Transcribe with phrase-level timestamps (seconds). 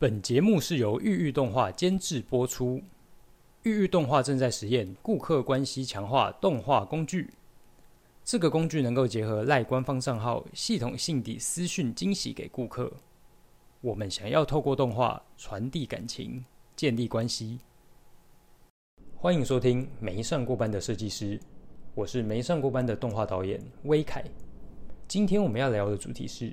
[0.00, 2.80] 本节目是由玉玉动画监制播出。
[3.64, 7.28] 玉玉动画正在实验顾客关系强化动画工具。
[8.24, 12.92] 这个工具能够结合赖官方账号，系统性地私讯惊喜给顾客。
[13.80, 16.44] 我们想要透过动画传递感情，
[16.76, 17.58] 建立关系。
[19.16, 21.40] 欢迎收听没上过班的设计师，
[21.96, 24.24] 我是没上过班的动画导演威凯。
[25.08, 26.52] 今天我们要聊的主题是：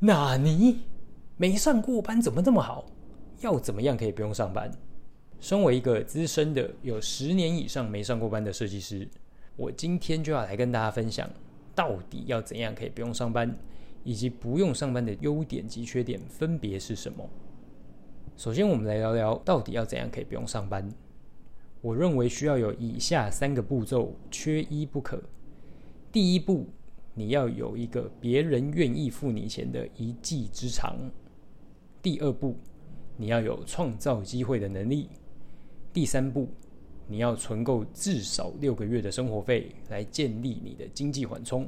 [0.00, 0.80] 纳尼？
[1.36, 2.86] 没上过班怎么这么好？
[3.40, 4.70] 要怎么样可以不用上班？
[5.40, 9.06] 身为一个资深的有十年以上没上过班的设计师，
[9.56, 11.28] 我今天就要来跟大家分享，
[11.74, 13.54] 到底要怎样可以不用上班，
[14.04, 17.28] 以及不用上班的优点及缺点分别是什么。
[18.36, 20.88] 首先，我们来聊聊到底要怎样可以不用上班。
[21.80, 25.20] 我认为需要有以下三个步骤，缺一不可。
[26.10, 26.68] 第一步，
[27.12, 30.96] 你要有一个别人愿意付你钱的一技之长。
[32.04, 32.54] 第二步，
[33.16, 35.08] 你要有创造机会的能力；
[35.90, 36.46] 第三步，
[37.08, 41.66] 你要存够至少六个月的生活费来建立你的经济缓冲。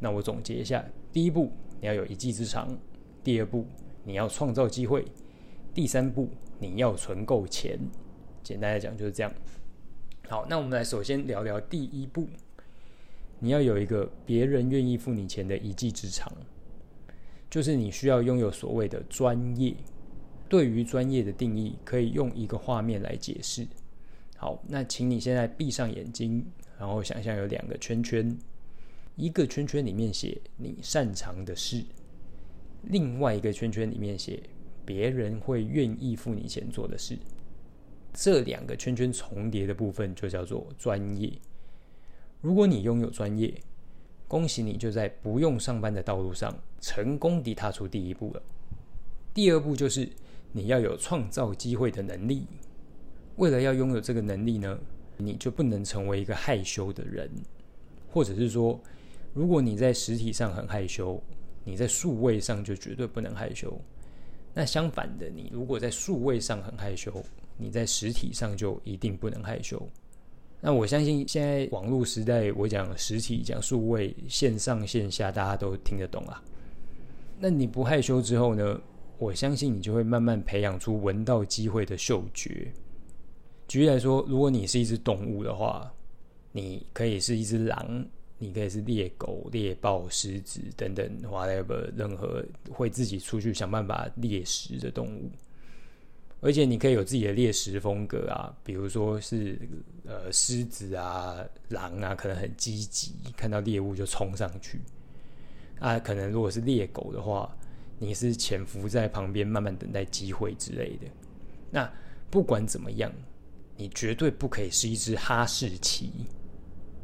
[0.00, 2.66] 那我总结一下：第一步，你要有一技之长；
[3.22, 3.64] 第二步，
[4.02, 5.04] 你要创造机会；
[5.72, 7.78] 第三步，你要存够钱。
[8.42, 9.32] 简单来讲就是这样。
[10.28, 12.26] 好，那我们来首先聊聊第一步，
[13.38, 16.32] 你要有一个别人愿意付你钱的一技之长。
[17.50, 19.74] 就是你需要拥有所谓的专业。
[20.48, 23.66] 对于专业的定义，可以用一个画面来解释。
[24.36, 26.46] 好，那请你现在闭上眼睛，
[26.78, 28.38] 然后想象有两个圈圈，
[29.16, 31.82] 一个圈圈里面写你擅长的事，
[32.82, 34.40] 另外一个圈圈里面写
[34.84, 37.18] 别人会愿意付你钱做的事。
[38.12, 41.32] 这两个圈圈重叠的部分就叫做专业。
[42.40, 43.52] 如果你拥有专业，
[44.28, 46.56] 恭喜你，就在不用上班的道路上
[46.86, 48.40] 成功地踏出第一步了。
[49.34, 50.08] 第二步就是
[50.52, 52.46] 你要有创造机会的能力。
[53.38, 54.78] 为了要拥有这个能力呢，
[55.16, 57.28] 你就不能成为一个害羞的人，
[58.08, 58.80] 或者是说，
[59.34, 61.20] 如果你在实体上很害羞，
[61.64, 63.76] 你在数位上就绝对不能害羞。
[64.54, 67.12] 那相反的，你如果在数位上很害羞，
[67.58, 69.82] 你在实体上就一定不能害羞。
[70.60, 76.42] 那我相信现在网络时代，我讲实体、讲数位、线上线下，大家都听得懂啊。
[77.38, 78.80] 那你不害羞之后呢？
[79.18, 82.70] 我相信你就会慢慢培养出闻到机会的嗅觉。
[83.66, 85.90] 举例来说，如果你是一只动物的话，
[86.52, 88.06] 你可以是一只狼，
[88.38, 95.30] 你可以是猎狗、猎豹、狮子等等，whatever，任何会自己出去想办法猎食的动物。
[96.42, 99.58] 而且你可以有自己的猎食风格啊，比如说是
[100.04, 104.78] 呃狮子啊、狼啊，可能很积极，看到猎物就冲上去。
[105.78, 107.54] 啊，可能如果是猎狗的话，
[107.98, 111.06] 你是潜伏在旁边慢慢等待机会之类的。
[111.70, 111.92] 那
[112.30, 113.12] 不管怎么样，
[113.76, 116.10] 你绝对不可以是一只哈士奇，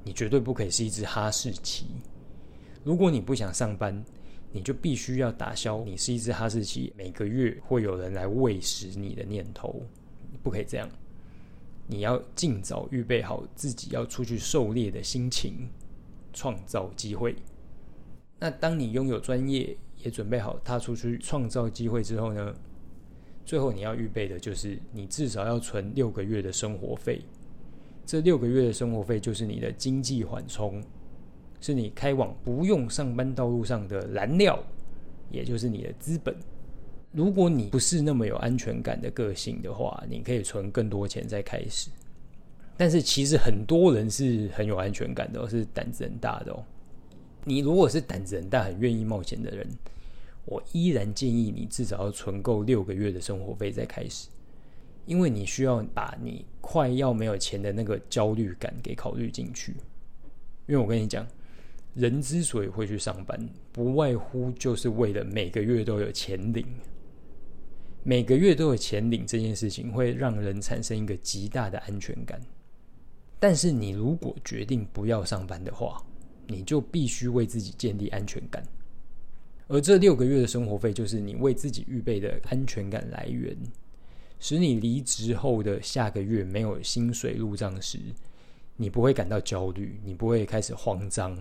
[0.04, 1.86] 你绝对不可以是一只哈士奇。
[2.84, 4.04] 如果你不想上班。
[4.54, 9.80] 你就必须要打消你是一只哈士奇，每个月会有人来喂食你的念头，
[10.42, 10.86] 不可以这样。
[11.86, 15.70] 你要尽早预备好自己要出去狩猎的心情，
[16.34, 17.34] 创造机会。
[18.42, 22.52] 那当你拥有专业，也准备好踏出去创造机会之后呢？
[23.44, 27.22] 最后你要预备的就是你至少要存六个月的生活费。
[28.04, 30.82] 这六个月的生活费就是你的经济缓冲。
[31.60, 34.60] 是你开往不用上班道路上的燃料，
[35.30, 36.34] 也就是你的资本。
[37.12, 41.90] 如果你不是那么有安全感的个性的话，你可以存更多钱再开始。
[42.76, 46.64] 但是其实很多人是很有安全感的，是胆子很大的哦。
[47.44, 49.66] 你如果是胆子很大、很愿意冒险的人，
[50.44, 54.28] 我依然建议你至少要存够六个月的生活费再开始，
[55.06, 59.72] 因为你需要把你快要没有钱的那个焦虑感给考虑进去。
[60.66, 61.26] 因为我跟你讲。
[61.94, 63.38] 人之所以会去上班，
[63.70, 66.66] 不外乎就是为了每个月都有钱领。
[68.02, 72.40] 每个月都有钱领这件事情，会让人产生一个极大的安全感。
[73.38, 76.02] 但是，你如果决定不要上班的话，
[76.46, 78.62] 你就必须为自己建立安全感。
[79.68, 83.56] 而这六个月的生活费，就是你为自己预备的安全感来源，
[84.38, 87.98] 使你离职后的下个月没有薪水入账时，
[88.76, 91.36] 你不会感到焦虑，你不会开始慌张。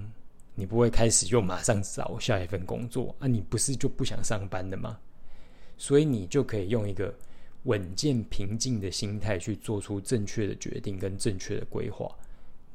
[0.53, 3.25] 你不会开始又马上找下一份工作啊？
[3.25, 5.00] 你不是就不想上班的吗？
[5.77, 7.12] 所以你就可以用一个
[7.63, 12.06] 稳健平静的心态去做出正确的决定跟正确的规划。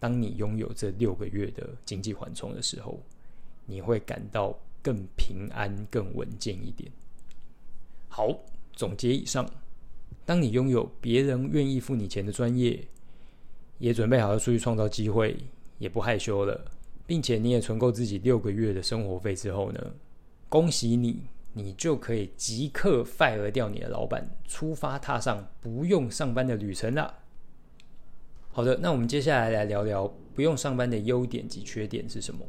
[0.06, 3.02] 当你拥有这六个月的经济缓冲的时候，
[3.64, 6.88] 你会感到更平安、更稳健一点。
[8.06, 8.32] 好，
[8.72, 9.44] 总结以上，
[10.24, 12.86] 当你拥有别人愿意付你钱的专业，
[13.78, 15.36] 也准备好要出去创造机会，
[15.78, 16.70] 也不害羞了，
[17.04, 19.92] 并且你也存够自己六个月的生活费之后呢，
[20.48, 27.12] 恭喜你，你就可以即刻 fire 掉你的老板，出发踏上不用上班的旅程了。
[28.56, 32.40] 好的，那我们接下来来聊聊不用上班的优点及缺点是什么。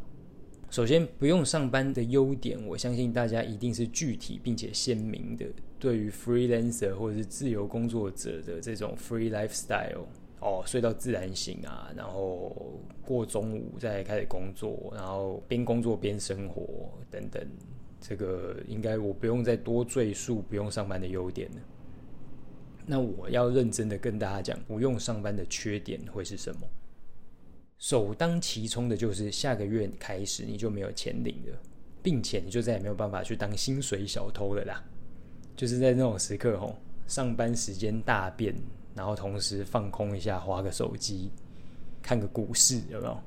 [0.70, 5.46] 首先，不用上班的优点，我相信大家一定是具体并且鲜明的。
[5.78, 10.06] 对于 freelancer 或者是自由工作者的这种 free lifestyle，
[10.40, 17.46] 哦，睡到自然醒啊，然后过中午再开始工作，然后边工作边生活等等，
[18.00, 21.58] 这个应该我不用再多赘述不用上班的优点了。
[22.90, 26.62] 那我要认真的跟大家讲，不用上班的缺点会是什么？
[27.78, 31.60] 首当其冲的就是下个月开始你就没有钱领了，
[32.02, 34.84] 并且你就再也没有办法去当薪水小偷了啦。
[35.56, 36.76] 就是在那种时刻吼，
[37.08, 38.56] 上班时间大变，
[38.96, 41.30] 然后同时放空一下，划个手机，
[42.02, 43.18] 看个股市，有没有？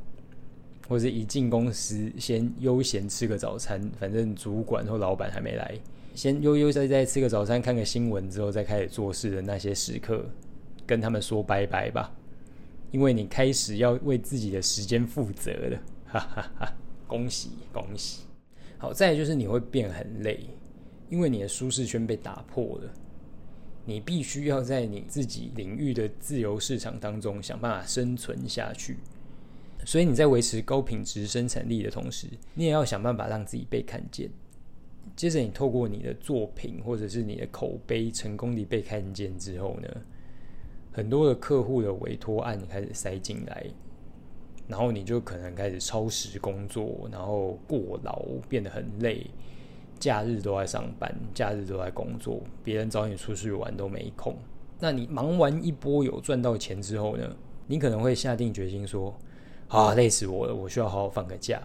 [0.88, 5.78] 或者一进公司先悠闲吃个早餐，反正主管或老板还没来，
[6.14, 10.24] 先悠悠哉哉吃个早餐，看个新闻之后再开始做事的那些时刻，
[10.86, 12.12] 跟他们说拜拜吧。
[12.90, 16.72] 因为你开始要为自己的时间负责了，哈哈哈！
[17.06, 18.22] 恭喜恭喜！
[18.78, 20.40] 好，再就是你会变很累，
[21.08, 22.92] 因为你的舒适圈被打破了，
[23.84, 28.96] 你必须要在你自己领域的自由市场当中想办法生存下去。
[29.84, 34.28] 所以你在维持高品质生产力的同时，你也要想办法让自己被看见。
[35.20, 39.88] 接着，你透过你的作品或者是你的口碑成功地被看见之后呢？
[40.90, 43.67] 很多的客户的委托案开始塞进来，
[44.67, 49.26] 然后你就可能开始超时工作，然后过劳，变得很累，
[49.99, 54.34] 假日都在上班，假日都在工作，别人找你出去玩都没空。
[54.78, 57.37] 那你忙完一波有赚到钱之后呢？
[57.67, 59.14] 你可能会下定决心说
[59.69, 61.61] ：“啊，累死我了，我需要好好放个假。”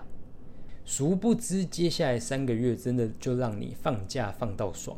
[0.85, 4.95] 殊不知，接下来三个月真的就让你放假放到爽。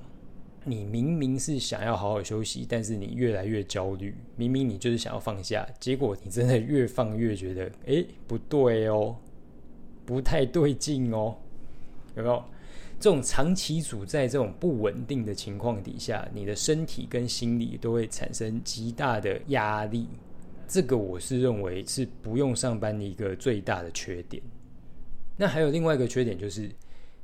[0.65, 4.13] 你明明是想要好好休息，但是你越来越焦虑。
[4.35, 9.15] 明明你就是想要放下，结果你真的越放越觉得，哎，不对哦，
[10.05, 11.37] 不太对劲哦，
[12.17, 12.43] 有没有？
[12.99, 20.07] 这种长期处在这种不稳定的情况底下，你的身体跟心理都会产生极大的压力。
[20.67, 24.43] 这个我是认为是不用上班的一个最大的缺点。
[25.37, 26.69] 那还有另外一个缺点就是。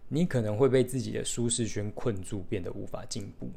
[0.10, 3.50] 你可能会被自己的舒适圈困住，变得无法进步。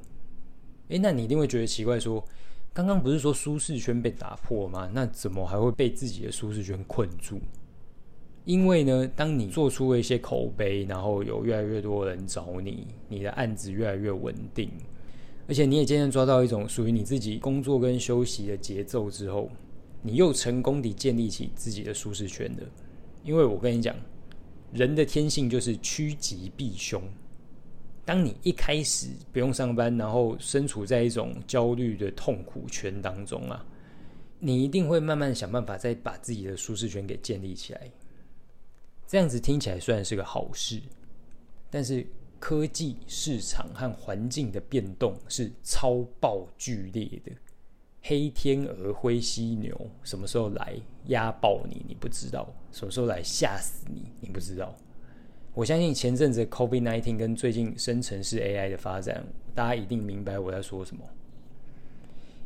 [0.88, 2.24] 诶，那你一定会觉得奇怪，说
[2.72, 4.88] 刚刚不是说舒适圈被打破吗？
[4.94, 7.38] 那怎么还会被自己的舒适圈困住？
[8.46, 14.70] 因为呢，当你做出了一些口碑，然后有越来越多人找你，你的案子越来越稳定，
[15.48, 19.50] 而且你也渐渐抓到一种属于你自己工作跟休息的节奏之后，
[20.00, 22.62] 你又成功地建立起自己的舒适圈的。
[23.22, 23.94] 因为我跟你讲。
[24.72, 27.02] 人的天性就是趋吉避凶。
[28.04, 33.66] 当你一开始不用上班，然后身处在一种焦虑的痛苦圈当中啊，
[34.38, 37.90] 你一定会慢慢想办法再把自己的舒适圈给建立起来。
[39.08, 40.80] 这样子听起来虽然是个好事，
[41.70, 42.06] 但是
[42.38, 47.32] 科技市场和环境的变动是超爆剧烈的。
[48.08, 50.74] 黑天鹅、灰犀牛什么时候来
[51.06, 51.84] 压爆你？
[51.88, 52.48] 你不知道。
[52.70, 54.02] 什么时候来吓死你？
[54.20, 54.74] 你不知道。
[55.54, 61.02] 我相信前阵子 COVID-19 跟最近生成式 AI 的发展，大家一定明白我在说什么。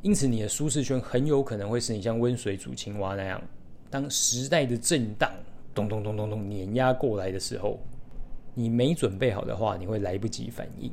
[0.01, 3.43] 因此，你的舒适圈很有可能会是你像温水煮青蛙那样，
[3.91, 5.31] 当时代的震荡
[5.75, 7.79] 咚咚咚咚咚碾压过来的时候，
[8.55, 10.91] 你没准备好的话，你会来不及反应。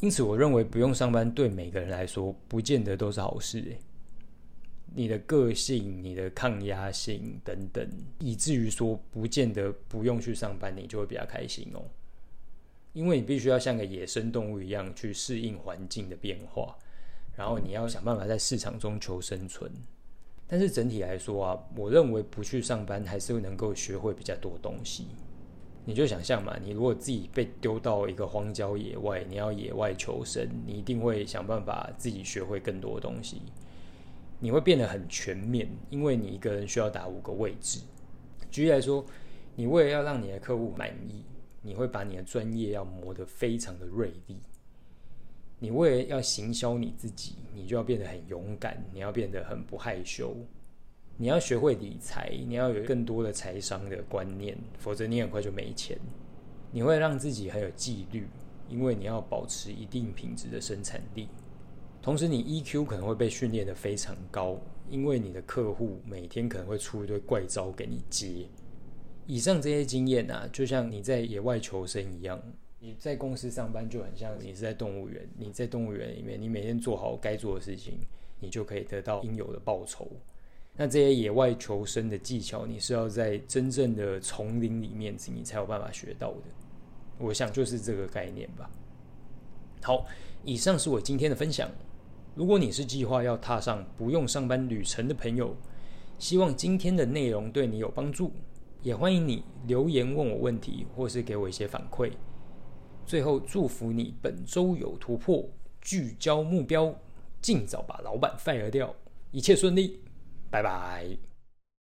[0.00, 3.76] 因此，我认为不用上班对每个人来说，不见得都是好事。
[4.94, 7.86] 你的个性、你的抗压性等等，
[8.20, 11.82] 以至于说不见得不用去上班，你就会比较开心哦。
[12.92, 16.76] 因为你必须要像个野生动物一样去适应环境的变化，
[17.36, 19.70] 然后你要想办法在市场中求生存。
[20.46, 25.08] 但是整体来说啊，我认为不去上班还是会能够学会比较多东西。
[25.84, 33.40] 你就想象嘛，你如果自己被丢到一个荒郊野外，你要野外求生，你一定会想办法自己学会更多东西。
[34.38, 37.80] 你会变得很全面，因为你一个人需要打五个位置。
[38.50, 39.04] 举例来说，
[39.56, 41.24] 你为了要让你的客户满意，
[41.62, 44.38] 你会把你的专业要磨得非常的锐利。
[45.58, 50.36] 你为了要行销你自己，你就要变得很勇敢，你要变得很不害羞。
[51.20, 55.98] 你要学会理财，你要有更多的财商的观念，否则你很快就没钱。
[56.70, 58.24] 你会让自己很有纪律，
[58.68, 61.26] 因为你要保持一定品质的生产力。
[62.00, 68.46] 同时，你 EQ 可能会被训练的非常高，因为你的客户每天可能会出一堆怪招给你接。
[69.26, 72.40] 以上这些经验啊，就像你在野外求生一样。
[72.78, 77.98] 你在公司上班就很像你是在动物园，你在动物园里面，你每天做好该做的事情，
[78.38, 80.08] 你就可以得到应有的报酬。
[80.80, 86.42] 那这些野外求生的技巧，你是要在真正的丛林里面，你才有办法学到的。
[87.18, 88.70] 我想就是这个概念吧。
[89.82, 90.06] 好，
[90.44, 91.68] 以上是我今天的分享。
[92.36, 95.52] 如果你是计划要踏上不用上班旅程的朋友，
[96.16, 98.30] 希望今天的内容对你有帮助，
[98.80, 102.12] 也欢迎你留言问我问题，或是给我一些反馈。
[103.04, 105.44] 最后祝福你本周有突破，
[105.80, 106.94] 聚焦目标，
[107.42, 108.94] 尽早把老板 fire 掉，
[109.32, 109.98] 一切顺利，
[110.50, 111.37] 拜拜。